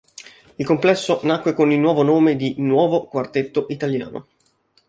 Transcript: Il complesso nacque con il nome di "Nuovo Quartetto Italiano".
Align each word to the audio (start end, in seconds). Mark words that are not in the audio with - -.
Il 0.57 0.65
complesso 0.65 1.19
nacque 1.25 1.53
con 1.53 1.71
il 1.71 1.77
nome 1.77 2.35
di 2.35 2.55
"Nuovo 2.57 3.03
Quartetto 3.05 3.67
Italiano". 3.69 4.25